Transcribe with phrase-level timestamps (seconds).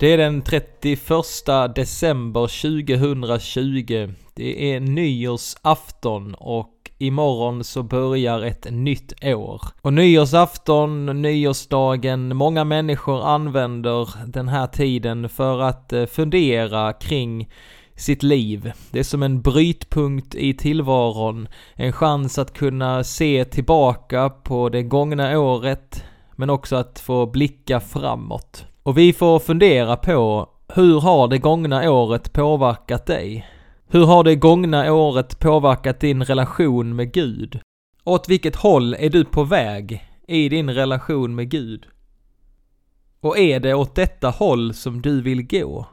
[0.00, 1.08] Det är den 31
[1.74, 4.08] december 2020.
[4.34, 9.62] Det är nyårsafton och imorgon så börjar ett nytt år.
[9.82, 17.50] Och nyårsafton, nyårsdagen, många människor använder den här tiden för att eh, fundera kring
[17.96, 18.72] sitt liv.
[18.90, 24.82] Det är som en brytpunkt i tillvaron, en chans att kunna se tillbaka på det
[24.82, 26.04] gångna året,
[26.36, 28.66] men också att få blicka framåt.
[28.82, 33.46] Och vi får fundera på hur har det gångna året påverkat dig?
[33.88, 37.60] Hur har det gångna året påverkat din relation med Gud?
[38.04, 41.86] Åt vilket håll är du på väg i din relation med Gud?
[43.20, 45.86] Och är det åt detta håll som du vill gå?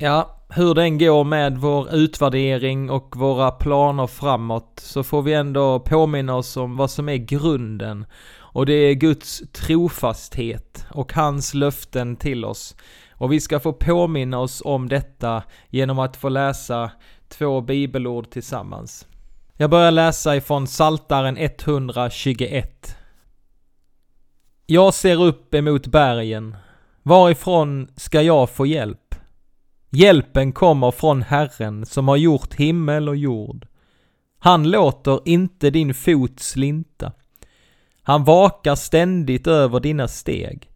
[0.00, 5.80] Ja, hur den går med vår utvärdering och våra planer framåt så får vi ändå
[5.80, 8.04] påminna oss om vad som är grunden
[8.52, 12.76] och det är Guds trofasthet och hans löften till oss.
[13.10, 16.90] Och vi ska få påminna oss om detta genom att få läsa
[17.28, 19.06] två bibelord tillsammans.
[19.56, 22.96] Jag börjar läsa ifrån Saltaren 121.
[24.66, 26.56] Jag ser upp emot bergen.
[27.02, 29.14] Varifrån ska jag få hjälp?
[29.90, 33.66] Hjälpen kommer från Herren som har gjort himmel och jord.
[34.38, 37.12] Han låter inte din fot slinta.
[38.02, 40.70] Han vakar ständigt över dina steg.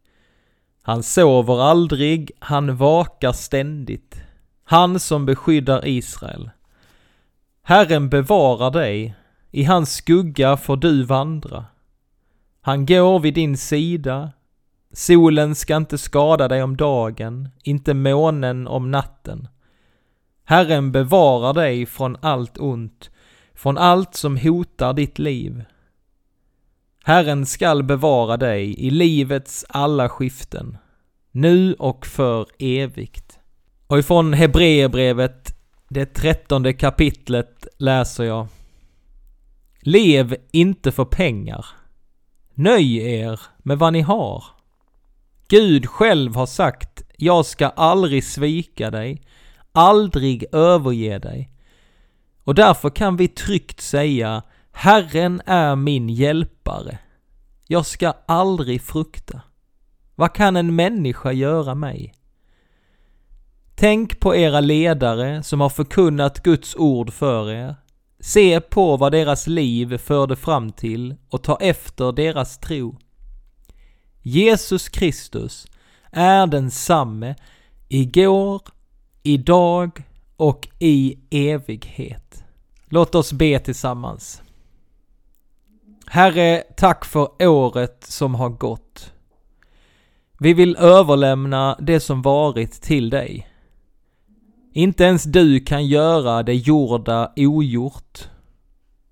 [0.83, 4.23] Han sover aldrig, han vakar ständigt.
[4.65, 6.51] Han som beskyddar Israel.
[7.63, 9.15] Herren bevarar dig,
[9.51, 11.65] i hans skugga får du vandra.
[12.61, 14.33] Han går vid din sida,
[14.93, 19.49] solen ska inte skada dig om dagen, inte månen om natten.
[20.45, 23.11] Herren bevarar dig från allt ont,
[23.55, 25.65] från allt som hotar ditt liv.
[27.07, 30.79] Herren skall bevara dig i livets alla skiften,
[31.31, 33.39] nu och för evigt.
[33.87, 35.57] Och ifrån Hebreerbrevet,
[35.89, 38.47] det trettonde kapitlet, läser jag.
[39.81, 41.67] Lev inte för pengar.
[42.55, 44.45] Nöj er med vad ni har.
[45.49, 49.23] Gud själv har sagt, jag ska aldrig svika dig,
[49.73, 51.51] aldrig överge dig.
[52.45, 54.43] Och därför kan vi tryggt säga,
[54.79, 56.99] Herren är min hjälpare.
[57.67, 59.41] Jag ska aldrig frukta.
[60.15, 62.15] Vad kan en människa göra mig?
[63.75, 67.77] Tänk på era ledare som har förkunnat Guds ord för er.
[68.21, 72.99] Se på vad deras liv förde fram till och ta efter deras tro.
[74.23, 75.67] Jesus Kristus
[76.11, 77.35] är densamme
[77.89, 78.63] igår,
[79.23, 80.03] idag
[80.37, 82.45] och i evighet.
[82.89, 84.43] Låt oss be tillsammans.
[86.09, 89.13] Herre, tack för året som har gått.
[90.39, 93.49] Vi vill överlämna det som varit till dig.
[94.73, 98.29] Inte ens du kan göra det gjorda ogjort.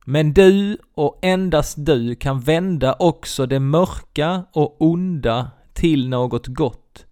[0.06, 7.06] Men du och endast du kan vända också det mörka och onda till något gott.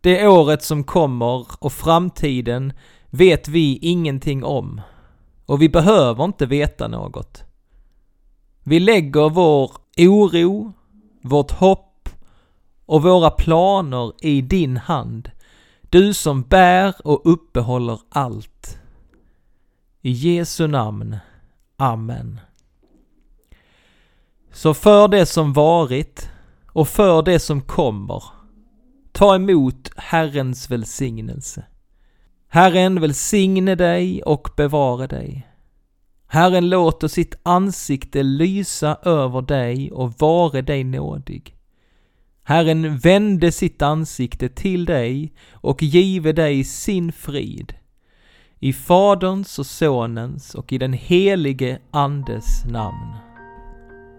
[0.00, 2.72] Det året som kommer och framtiden
[3.10, 4.80] vet vi ingenting om.
[5.46, 7.44] Och vi behöver inte veta något.
[8.72, 10.72] Vi lägger vår oro,
[11.22, 12.08] vårt hopp
[12.86, 15.30] och våra planer i din hand.
[15.80, 18.80] Du som bär och uppehåller allt.
[20.00, 21.16] I Jesu namn.
[21.76, 22.40] Amen.
[24.52, 26.30] Så för det som varit
[26.66, 28.24] och för det som kommer,
[29.12, 31.64] ta emot Herrens välsignelse.
[32.48, 35.51] Herren välsigne dig och bevare dig.
[36.32, 41.56] Herren låter sitt ansikte lysa över dig och vare dig nådig.
[42.44, 47.74] Herren vände sitt ansikte till dig och give dig sin frid.
[48.58, 53.14] I Faderns och Sonens och i den helige Andes namn.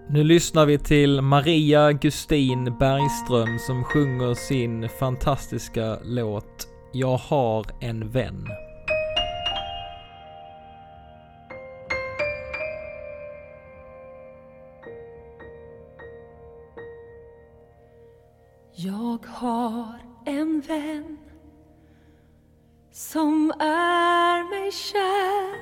[0.10, 8.12] Nu lyssnar vi till Maria Gustin Bergström som sjunger sin fantastiska låt Jag har en
[8.12, 8.48] vän.
[18.76, 21.18] Jag har en vän
[22.92, 25.54] som är mig kär.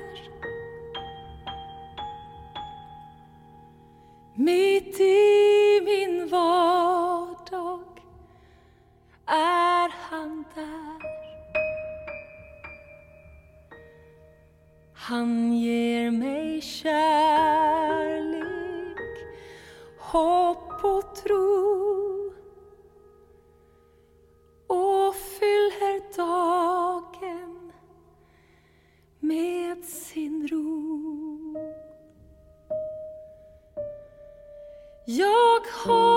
[4.34, 8.00] Mitt i min vardag
[9.26, 11.02] är han där.
[14.94, 17.01] Han ger mig kärlek,
[35.04, 36.11] Jag har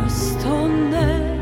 [0.00, 1.37] i